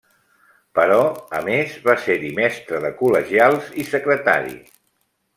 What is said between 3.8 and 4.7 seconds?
i secretari.